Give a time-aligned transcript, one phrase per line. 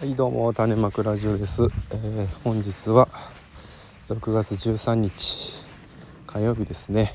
[0.00, 3.06] はいどうも種まくラジオです、えー、本日は
[4.08, 5.52] 6月13日
[6.26, 7.12] 火曜日ですね。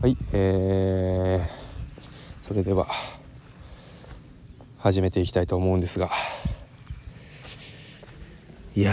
[0.00, 2.86] はいえー、それでは
[4.78, 6.08] 始めていきたいと思うんですが。
[8.76, 8.92] いや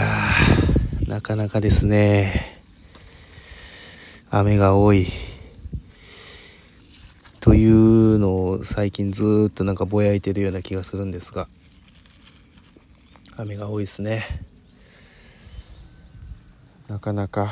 [1.06, 2.60] なかなかですね。
[4.30, 5.06] 雨が多い。
[7.38, 11.46] というのを最近ずっとなんかぼやいてるような気がするんですが。
[13.36, 14.24] 雨が多いですね。
[16.86, 17.48] なかなか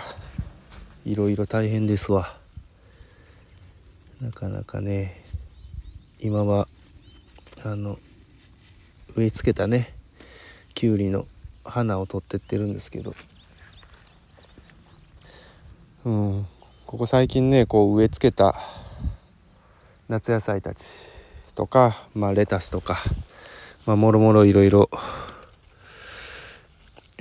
[1.04, 2.36] いろいろ大変ですわ。
[4.20, 5.24] なかなかね
[6.20, 6.68] 今は
[7.64, 7.98] あの
[9.16, 9.92] 植え付けたね
[10.74, 11.26] きゅうりの
[11.64, 13.14] 花を取ってってるんですけど。
[16.04, 16.46] うん
[16.86, 18.54] ここ最近ねこう植え付けた
[20.08, 20.84] 夏野菜たち
[21.56, 22.98] とか、まあ、レタスとか、
[23.86, 24.90] まあ、もろもろいろいろ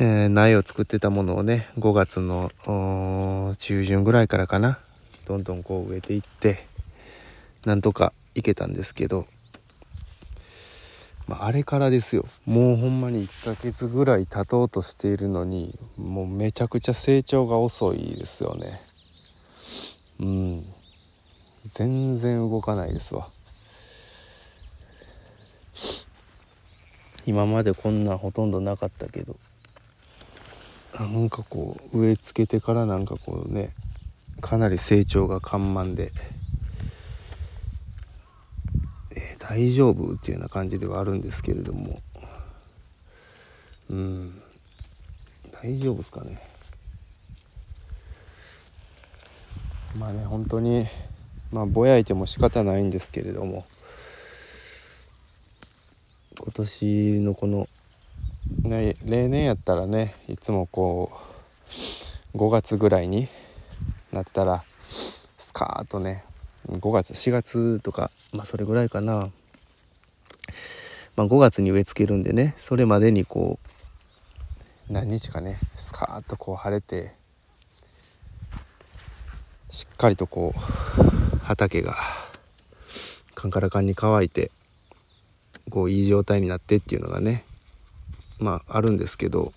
[0.04, 2.50] えー、苗を作ってたものをね5月の
[3.60, 4.80] 中旬ぐらいからかな
[5.28, 6.66] どんどんこう植えていって
[7.66, 9.28] なんとかいけたんですけど、
[11.28, 12.26] まあ、あれからですよ。
[12.48, 18.82] もうほんまに1ヶ月ぐらい経とうとしているのにもうめちゃくちゃ成長が遅いですよね。
[20.20, 20.66] うん。
[21.66, 23.30] 全然動かないですわ。
[27.28, 29.36] 今までこんなほとんどなかったけど。
[31.08, 33.74] なんかこう植え付けてからなんかこうね
[34.42, 36.12] かなり成長が緩慢で、
[39.12, 42.02] えー、大丈夫っていうような感じではあるんですけれども。
[43.90, 44.42] うん。
[45.62, 46.40] 大丈夫ですかね。
[50.00, 50.88] まあね本当に
[51.52, 53.66] まあぼやいても仕方ないんですけれども。
[56.42, 57.68] 今年のこの、
[58.64, 58.96] 例
[59.28, 61.12] 年やったらねいつもこ
[62.34, 63.28] う5月ぐらいに
[64.12, 64.64] なったら
[65.38, 66.24] スカーッとね
[66.68, 69.30] 5月4月とかまあそれぐらいかな、
[71.16, 73.60] まあ、5月に植え付けるんでねそれまでにこ
[74.90, 77.14] う何日かねスカーッとこう晴れて
[79.70, 81.96] しっかりとこう畑が
[83.36, 84.52] カンカラカンに乾いて
[85.70, 87.46] こういい状態になってっていうのがね
[88.42, 89.54] まああるんですけど。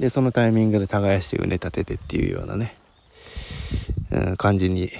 [0.00, 2.76] でそのタイミングで耕して畝立ててっていうようなね、
[4.12, 4.92] うん、感じに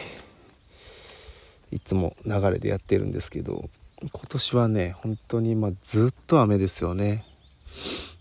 [1.70, 3.70] いつも流れでやってるんですけど。
[4.00, 7.24] 今年はね本当にまあずっと雨ですよね。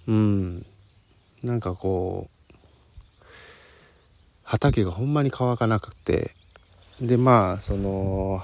[0.07, 0.65] うん。
[1.43, 2.55] なんかこう
[4.43, 6.31] 畑がほんまに乾かなくて。
[6.99, 8.41] でまあその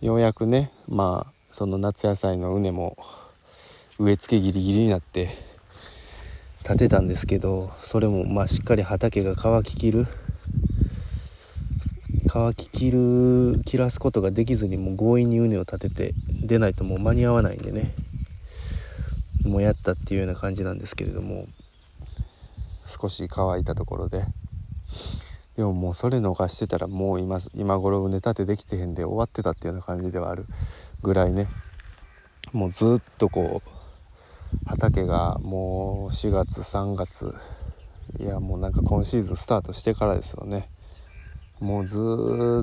[0.00, 2.96] ようやくねまあその夏野菜の畝も
[4.02, 5.30] 植え付けギリギリになって
[6.64, 10.08] 建てたんですけどそれもまあしっかり畑が乾ききる
[12.26, 17.94] 乾ききる切らすことができずにもう強引に畝を立てて出ないともう間に合わないんでね
[19.44, 21.46] もうやったっていうような感じなんですけれども
[22.88, 24.24] 少し乾いたところで。
[25.56, 30.46] でももうそれ逃してたらもう今今頃畝立てできてへんで終わってたっていうような感じではある
[31.02, 31.46] ぐらいね
[32.52, 33.71] もうずっとこう
[34.66, 37.34] 畑がもう4月3月。
[38.20, 40.68] いやもうなんか今シーズンスタートしてからですよね。
[41.60, 41.98] もうず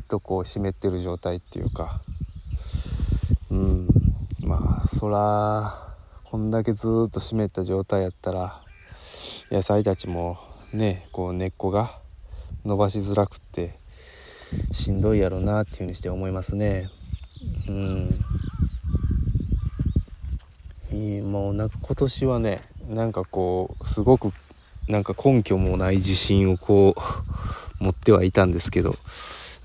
[0.01, 2.01] っとこう湿ってる状態っていうか。
[3.49, 3.87] うん。
[4.41, 8.61] まあそらこんだけずっと湿った状態やったら
[9.51, 10.37] 野菜たちも
[10.73, 11.99] ねこう根っこが
[12.65, 13.79] 伸ばしづらくって
[14.71, 16.89] しんどいやろうなっていうふうにして思いますね。
[17.67, 18.25] うん。
[20.95, 24.31] もうなんか今年はねなんかこうすごく
[24.87, 27.01] なんか根拠もない自信をこう
[27.83, 28.95] 持ってはいたんですけど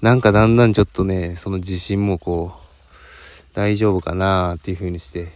[0.03, 5.33] なんかだんだんちょっとねその自信もこう大丈夫かなっていう風にして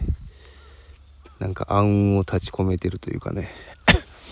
[1.39, 3.49] なんか暗雲を立ち込めてるというかね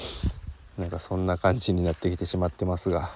[0.78, 3.12] なんかそんな感じになってきてしまってますが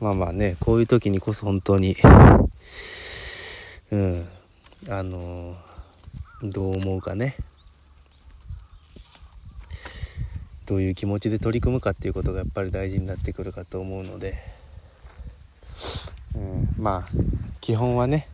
[0.00, 1.96] まあまあねこういう時にこそ本当に
[3.92, 4.28] うん
[4.88, 5.69] あのー
[6.42, 7.36] どう思うかね。
[10.64, 14.38] どういう気持ちで取り組むかっていうことがやっぱり大事になってくるかと思うので、
[16.36, 17.12] うん、まあ
[17.60, 18.28] 基本はね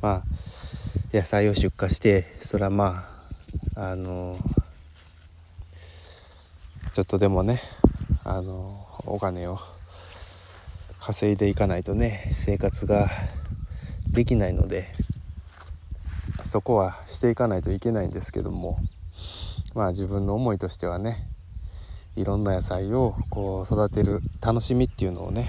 [0.00, 3.08] まあ野菜を出荷してそれはま
[3.74, 4.38] ああの
[6.94, 7.60] ちょっとでもね
[8.22, 9.58] あのお金を
[11.00, 13.10] 稼いでいかないとね生活が
[14.08, 15.03] できないので。
[16.54, 18.78] そこはしていかないといけないんですけども
[19.74, 21.26] まあ自分の思いとしてはね
[22.14, 25.48] いろんな野菜をこう育てる楽しみっていうのをね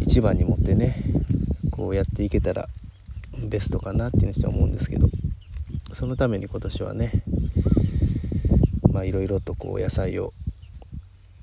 [0.00, 1.04] 一番に持ってね
[1.70, 2.66] こうやっていけたら
[3.38, 5.06] ベストかなっていうのして思うんですけど
[5.92, 7.22] そのために今年はね
[8.90, 10.32] まあいろいろとこう野菜を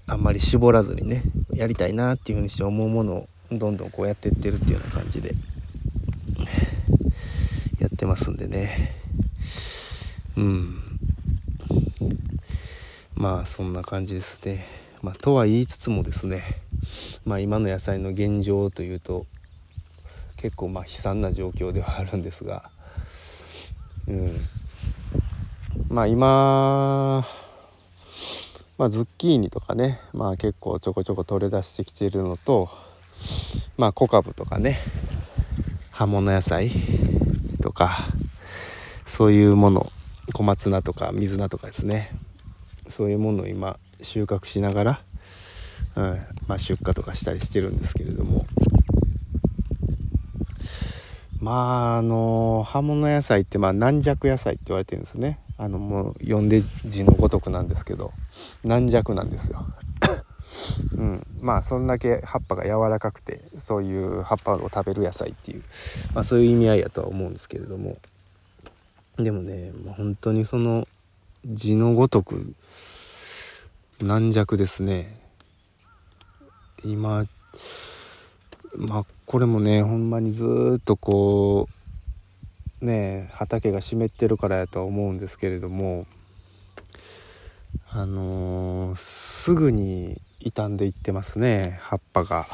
[0.08, 1.24] あんまり絞らずにね
[1.54, 5.34] やりたいなっていうふうにして思うものをどんどんこうやっていってるっていうような感じで。
[7.80, 8.94] やってますんでね。
[10.38, 10.82] うん。
[13.16, 14.66] まあそんな感じですね。
[15.02, 16.44] まあとは言いつつもですね。
[17.26, 19.26] まあ今の野菜の現状というと
[20.38, 22.70] 結構まあ悲惨な状況ではあるんですが。
[24.08, 24.32] うん。
[25.88, 27.26] まあ今
[28.78, 32.70] まあズッキーニとかねまあ結構ちょこちょこ取れ出してきてるのと
[33.78, 34.80] まあ小株とかね
[35.92, 37.09] 葉物野菜。
[37.62, 37.98] とか
[39.06, 39.92] そういうもの
[40.34, 42.12] 小松菜とか水菜とかですね。
[42.88, 45.02] そういうものを今収穫しながら、
[45.96, 48.46] うんまあ、出荷とかしたりしてるんですけれども。
[51.42, 55.40] まああの葉物野菜ってまあ軟弱野菜って言われてるんですね。
[55.58, 58.12] あのもう読んで字のごとくなんですけど。
[58.64, 59.66] 軟弱なんですよ。
[60.98, 65.64] うん、まあそんだけ葉っぱが柔らかくてそういう葉っぱを食べる野菜っていう、
[66.14, 67.98] まあ、そういう意味合いやとは思うんですけれども。
[69.18, 70.88] でもねもう本当にその
[71.46, 72.54] 字のごとく
[74.02, 75.20] 軟弱ですね。
[76.86, 77.26] 今
[78.76, 81.68] まあこれもねほんまにずっとこ
[82.82, 86.08] うね畑が湿ってるからやとは思うんですけれども
[87.92, 92.48] あのー、すぐに傷んでいってますね葉っぱが。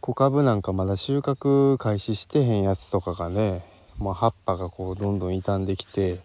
[0.00, 3.62] 小株なんかまだ収穫開始してへんやつとかがね
[3.98, 6.20] もう葉っぱがこうどんどん傷んできて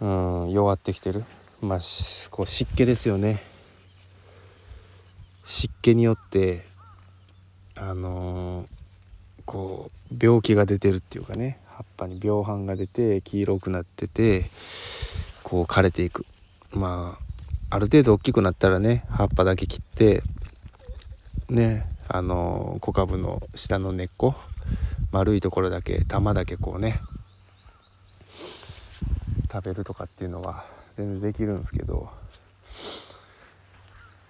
[0.00, 1.24] うん弱ってきてる。
[1.62, 1.78] まあ
[2.30, 3.42] こう湿気ですよね。
[5.46, 6.64] 湿気によって
[7.76, 8.66] あのー、
[9.46, 14.44] こう病気が出てるっていうかね葉っぱに病斑が出て黄色くなってて
[15.42, 16.26] こう枯れていく。
[16.72, 17.23] まあ
[17.74, 20.22] ある程度大きくなったらね葉っぱだけ切って
[21.50, 24.36] ねあの小株の下の根っこ
[25.10, 27.00] 丸いところだけ玉だけこうね
[29.50, 30.64] 食べるとかっていうのは
[30.96, 32.10] 全然できるんですけど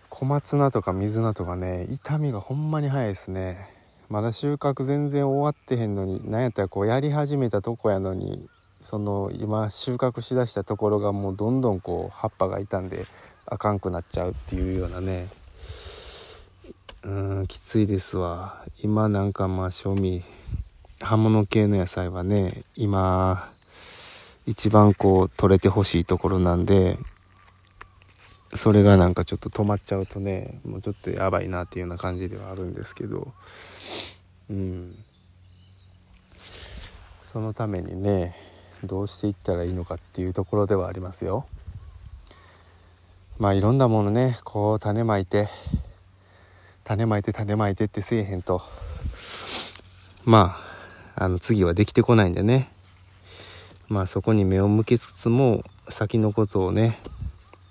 [0.09, 3.69] 小松菜とか水菜とかね痛みがほんまに早いですね。
[4.09, 8.49] まだ収穫全然終わってへんのに何やったらこうやり始めたとこやのに
[8.85, 13.07] その今収穫しだしたところがもうどんどんこう葉っぱが傷んで
[13.47, 15.29] あかんくなっちゃうっていうようなね。
[17.03, 18.63] うんきついですわ。
[18.83, 20.23] 今なんかまあ賞味
[21.01, 23.51] 葉物系の野菜はね今
[24.45, 26.99] 一番こう取れてほしいところなんで
[28.53, 33.33] それがなんかちょっと止まっちゃうとねもうちょっとやばいなっていうような感じではあるんですけど。
[34.51, 34.95] うん。
[37.23, 38.54] そのためにね
[38.85, 41.47] どうしていったらいいのかっていうところではありますよ。
[43.39, 45.49] まあいろんなものねこう種まいて
[46.85, 48.63] 種まいて種まいてってせえへんと
[50.25, 50.57] ま
[51.17, 52.69] ああの次はできてこないんでね
[53.89, 57.01] まあそこに目を向けつつも先のことをね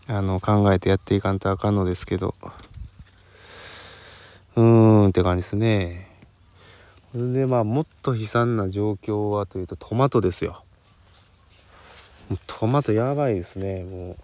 [0.08, 2.36] あの考えてやっていかんとあかんのですけど
[4.56, 6.10] うーんって感じですね。
[7.14, 10.64] それでまあもっと悲惨な状況はというとトマトですよ。
[12.48, 13.84] トマトやばいですね。
[13.84, 14.18] もう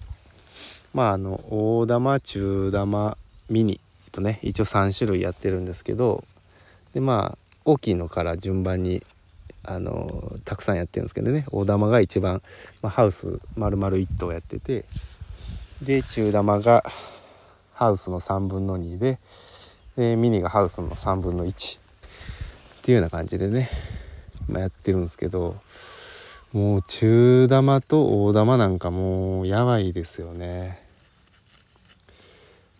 [0.93, 3.17] まああの大玉中玉
[3.49, 3.79] ミニ
[4.11, 6.23] とね一応3種類やってるんですけど
[6.93, 9.03] でまあ大きいのから順番に
[9.63, 12.41] あのたくさんやってるんですけどね大玉が一番、
[12.81, 14.85] まあ、ハウス丸々1頭やってて
[15.81, 16.83] で中玉が
[17.73, 19.19] ハウスの3分の2で
[19.95, 21.79] でミニがハウスの3分の1っ
[22.81, 23.69] ていうような感じでね、
[24.47, 25.55] まあ、やってるんですけど
[26.51, 30.83] もう中玉と大玉なんかもうやばいですよね。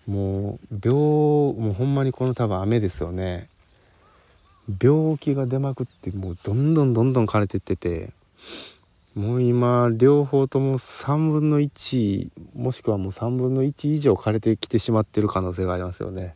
[0.07, 3.47] もう病もうほんまにこの多分雨ですよね。
[4.81, 8.11] 病気が出まくってもうどんどんどんどん枯れてってて
[9.15, 16.35] もう今両方とも3分の1もしくはもう3分の1以上枯れてきてしまってる可能性がありますよね。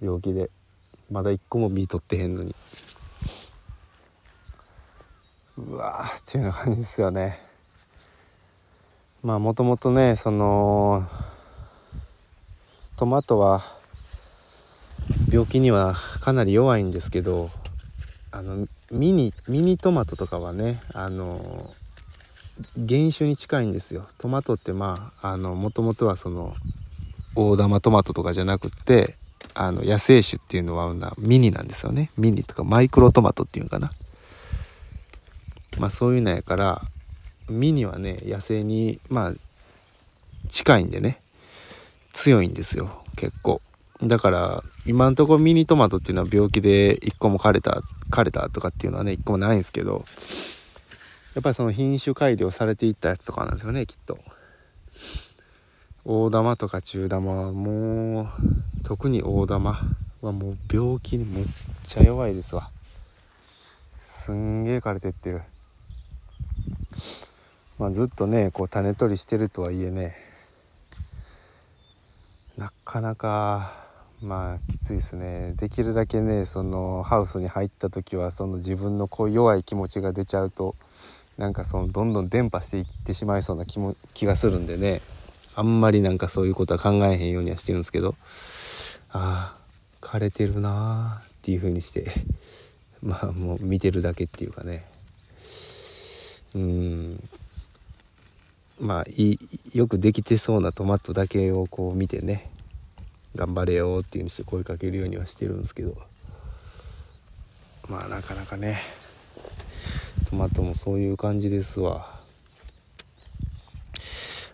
[0.00, 0.50] 病気で。
[1.10, 2.54] まだ1個も実取ってへんのに。
[5.58, 7.40] うわーっていうような感じですよね。
[9.24, 11.04] まあもともとねその
[12.96, 13.64] トマトは
[15.30, 17.50] 病気にはかなり弱いんですけど
[18.30, 21.74] あのミニミニトマトとかはねあの
[22.76, 24.06] 原種に近いんですよ。
[24.18, 26.54] トマトってまあもともとはその
[27.34, 29.16] 大玉トマトとかじゃなくって
[29.54, 32.12] あの野生種っていうのはミニなんですよね。
[32.16, 33.90] ミニとかマイクロトマトっていうのかな。
[35.78, 36.82] まあそういうのやから
[37.48, 39.32] ミニはね野生にまあ
[40.48, 41.20] 近いんでね
[42.12, 43.60] 強いんですよ結構。
[44.02, 50.04] だから今んとこミニトマトっていうのは病気で1個も枯れた枯れたとかっていうのはね1個もないんですけど
[51.34, 54.18] やっぱりその品種改良されていったやつとかなんですよねきっと。
[56.04, 58.28] 大玉とか中玉はもう
[58.84, 59.78] 特に大玉
[60.22, 61.46] はもう病気にめっ
[61.86, 62.70] ちゃ弱いですわ。
[63.98, 65.42] すんげえ枯れてってる。
[67.78, 70.16] まあずっとねこう種取りしてるとはいえね
[72.56, 73.72] なかなか
[74.20, 75.54] まあきついですね。
[75.56, 80.74] できるだけねそのハウスに入った時はその自分のこう弱い気持ちが出ちゃうと
[81.36, 85.00] なんかそのどんどん伝播していってしまいそうな気も気がするんでね
[85.54, 88.16] あんまりなんかそういうことは考えへんようにはしてるんですけど
[89.10, 89.58] ああ
[90.00, 92.10] 枯れてるなーっていう風にして
[93.02, 94.84] まあもう見てるだけっていうかね。
[96.54, 97.28] うん。
[98.80, 99.38] まあい
[99.74, 102.48] よくできてそうなトマトだけをこう見てね
[103.34, 105.96] 頑張れよっていうにして声かけるようにはしてるんですけど。
[107.88, 108.80] まあなかなかね
[110.28, 112.18] トマトもそういう感じですわ。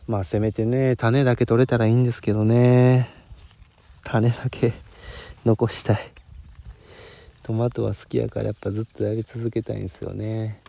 [0.07, 3.09] まあせめてね種だけ取れたらいいんですけどね。
[4.05, 4.73] 種だけ
[5.45, 5.99] 残したい。
[7.43, 10.61] トマトは好きやからやっぱずっとやり続けたいんですよね。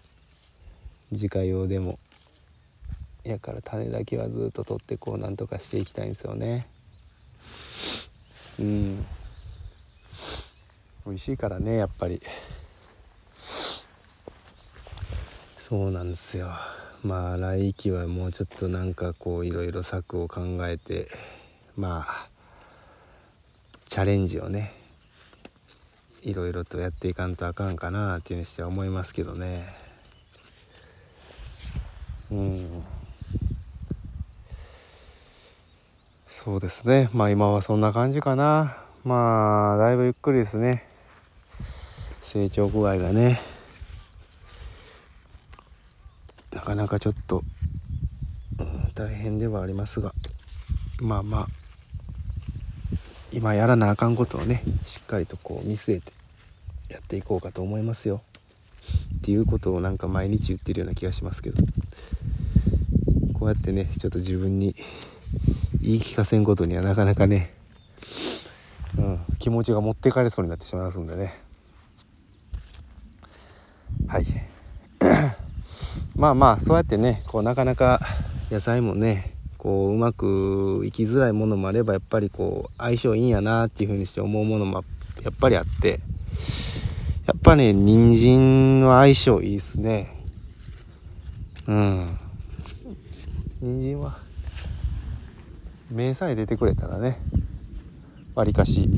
[1.12, 2.00] 自家用でも。
[3.24, 6.68] やから種だけはずっと取ってこうなんとかしていきたいんですよね。
[8.60, 9.06] うん。
[11.06, 12.22] 美味しいからねやっぱり。
[15.58, 16.52] そうなんですよ。
[17.04, 21.08] まあ来期はもうちょっとなんかこういろいろ策を考えて
[21.76, 22.30] まあ
[23.90, 24.74] チャレンジをね
[26.22, 29.85] いろいろとやっていかんとあかんかなっていうにしては思いますけどね。
[32.32, 32.84] うん。
[36.28, 37.10] そうですね。
[37.14, 38.78] まあ今はそんな感じかな。
[39.04, 40.86] まあだいぶゆっくりですね。
[42.22, 43.40] 成長具合がね。
[46.52, 47.44] なかなかちょっと、
[48.60, 50.14] うん、大変ではありますが。
[51.00, 51.48] まあまあ
[53.32, 56.14] 今やらなあかんことをねしっかりとこう見据えて
[56.90, 58.22] やっていこうかと思いますよ。
[59.26, 61.58] っていうことをなんか毎日言ってるような気がしますけど。
[63.34, 64.76] こうやってねちょっと自分に
[65.82, 67.52] 言い聞かせんことにはなかなかね、
[69.00, 71.34] うん、気持ちが持ってかれそうになってしまいますんでね。
[74.08, 74.26] はい。
[76.16, 78.02] まあまあそうやってねこうなかなか
[78.52, 84.84] 野菜もねこううまくいきづらいものもあればやっぱりこう相性いいんやなっていう風にして思うものも
[85.24, 86.00] やっぱりあって。
[87.26, 90.16] やっぱね人参の相性いいっすね。
[91.68, 92.18] うん。
[93.62, 94.18] 人参は
[95.90, 97.18] 目さえ出てくれたらね
[98.36, 98.90] わりかし、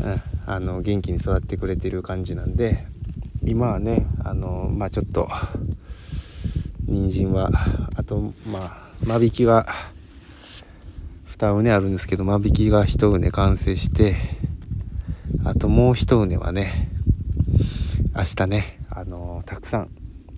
[0.00, 2.86] うん、あの元気に育ってくれてる感じなんで
[3.44, 5.28] 今はねあのまあちょっと
[6.86, 7.50] 人参は
[7.96, 9.66] あとまあ間引きが
[11.36, 14.14] 2畝あるんですけど間引きが1畝完成して
[15.44, 16.91] あともう1畝はね
[18.14, 19.90] 明日ねあのたくさん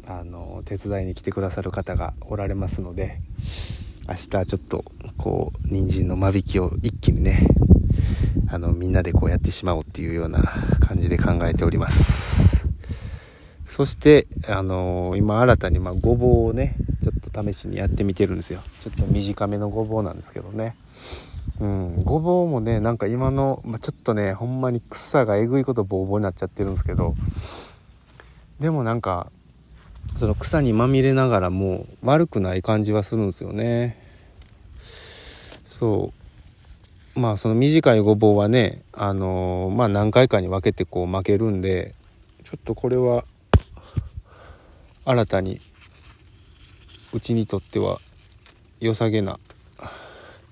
[0.06, 3.20] あの手伝いに来てくださる方がおられますので
[4.08, 4.84] 明日ちょっと
[5.16, 7.46] こう人参の間引きを一気にね
[8.48, 10.42] あのみんなでこうやってしまおうっていうような
[10.80, 12.68] 感じで考えております。
[13.66, 18.60] そしてあの今新たにまごぼうをねちょっと試しにやってみてるんですよ。
[18.82, 20.76] ちょっと短めのごぼうなんですけどね。
[21.60, 22.02] うん。
[22.04, 27.14] ごぼうもねなんか今の、まあ、ちょっとねほんまに草がえぐいことボーボーになっちゃってるんですけど
[28.60, 29.30] でもなんか
[30.16, 33.98] その草にまみれながらも悪くない感じはするんですよね。
[35.64, 36.12] そ
[37.16, 37.20] う。
[37.20, 41.94] まあその短いごぼうはねあのー、まあ何回かに分けてこう負けるんで
[42.44, 43.24] ちょっとこれは
[45.04, 45.60] 新たに
[47.12, 47.98] うちにとっては
[48.80, 49.38] 良さげな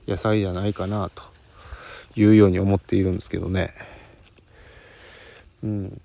[0.06, 1.22] 野菜じゃないかなと
[2.16, 3.74] いうように思っているんですけどね。
[5.62, 6.00] うん。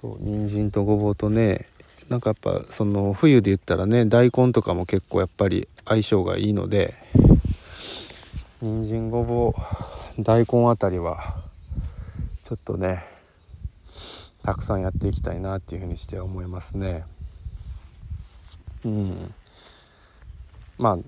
[0.00, 1.66] そう人参とごぼうとね
[2.08, 6.94] なんかやっぱその冬で言ったらね大根とかも結構やっぱり相性がいいので
[8.60, 9.54] 人参ごぼ
[10.18, 11.36] う大根あたりは
[12.44, 13.02] ちちょっとね
[14.42, 17.06] たくさんやっていきたいなっていうふうにして思いますね。
[18.84, 19.34] うん。
[20.78, 20.98] まあ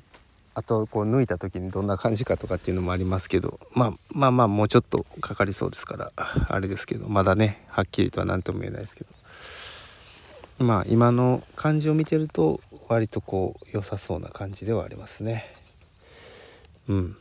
[0.56, 9.10] あとこう抜いた時にどんな感じかとかっていうのもありますけど、まあ、まあまあもうちょっとかかりそうですからあれですけどまだねはっきりとは何とも言えないですけど。
[10.56, 15.52] まあ今の感じを見てると割とこう良さそうな感じではありますね。
[16.88, 17.16] うん。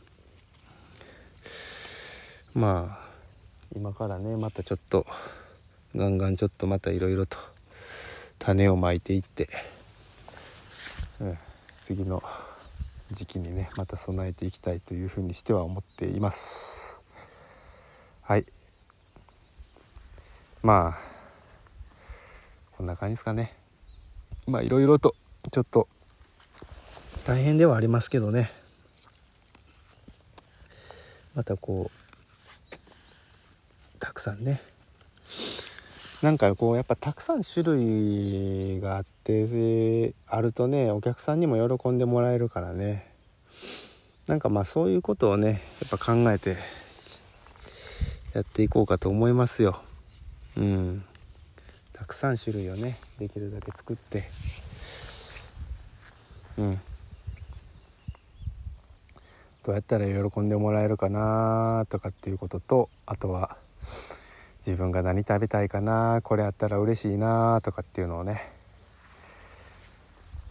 [2.54, 3.04] まあ
[3.74, 5.04] 今からねまたちょっと
[5.96, 7.36] ガンガンちょっとまたいろいろと
[8.38, 9.48] 種をまいていって、
[11.84, 12.22] 次の
[13.10, 16.98] 時期にねまた備えていきたいというふうにしては思っています。
[18.22, 18.46] はい。
[20.62, 20.98] まあ
[22.72, 23.54] こんな感じですかね。
[24.46, 25.14] まあいろいろと
[25.52, 25.86] ちょっと
[27.26, 28.50] 大変ではありますけどね。
[31.34, 32.78] またこう
[33.98, 34.62] たくさんね
[36.24, 43.12] なんかこうやっぱたくさん種類があってあるとねお客さんにも喜んでもらえるからね。
[44.26, 46.56] なんかまあそういうことをねやっぱ考えて
[48.32, 49.82] やっていこうかと思いますよ。
[50.56, 51.04] うん。
[51.92, 54.26] たくさん種類をねできるだけ作って。
[56.56, 56.80] うん。
[59.62, 63.58] どうやったら喜んでもらえるかなとかっていうこととあとは
[64.66, 68.50] 自分が何食べたいかなこれあったら嬉しいなとかっていうのをね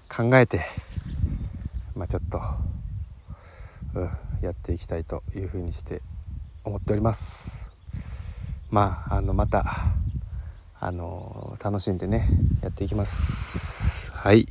[0.08, 0.62] 考えて
[1.96, 2.39] まあちょっと、
[3.96, 6.03] うん、やっていきたいというふうにして
[6.63, 7.67] 思っております。
[8.70, 9.65] まああのまた
[10.79, 12.27] あの楽しんでね
[12.62, 14.12] やっていきます。
[14.12, 14.48] はい。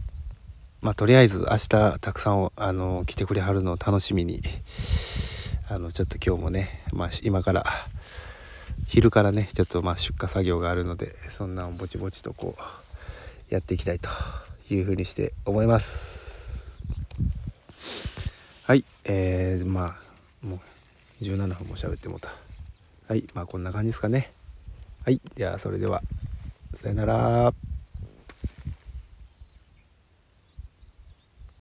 [0.81, 4.43] まあとりあえず明日たくさんあの来てくれはるのを楽しみに
[5.69, 7.65] あのちょっと今日もね、まあ、今から
[8.93, 14.11] 昼からねちょっとまあ出荷作業があるのでそんなぼちぼちとこうやっていきたいと
[14.69, 16.63] いうふうにして思います。
[18.65, 19.97] はいえー、ま
[20.43, 20.61] あも
[21.21, 22.29] う17分も喋ってもうた。
[23.09, 24.31] はいまあこんな感じですかね。
[25.07, 26.03] はいではそれでは
[26.75, 27.72] さよなら。